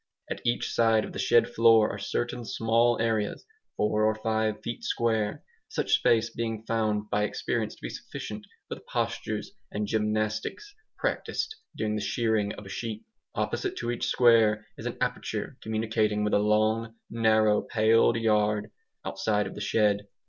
At 0.31 0.41
each 0.43 0.73
side 0.73 1.05
of 1.05 1.13
the 1.13 1.19
shed 1.19 1.47
floor 1.47 1.91
are 1.91 1.99
certain 1.99 2.43
small 2.43 2.99
areas, 2.99 3.45
four 3.77 4.05
or 4.05 4.15
five 4.15 4.59
feet 4.63 4.83
square, 4.83 5.43
such 5.69 5.91
space 5.93 6.31
being 6.31 6.63
found 6.65 7.11
by 7.11 7.21
experience 7.23 7.75
to 7.75 7.81
be 7.83 7.89
sufficient 7.91 8.47
for 8.67 8.73
the 8.73 8.81
postures 8.81 9.51
and 9.71 9.85
gymnastics 9.85 10.73
practised 10.97 11.55
during 11.77 11.93
the 11.93 12.01
shearing 12.01 12.51
of 12.53 12.65
a 12.65 12.67
sheep. 12.69 13.05
Opposite 13.35 13.77
to 13.77 13.91
each 13.91 14.07
square 14.07 14.65
is 14.75 14.87
an 14.87 14.97
aperture, 14.99 15.59
communicating 15.61 16.23
with 16.23 16.33
a 16.33 16.39
long 16.39 16.95
narrow 17.11 17.61
paled 17.61 18.15
yard, 18.17 18.71
outside 19.05 19.45
of 19.45 19.53
the 19.53 19.61
shed. 19.61 20.07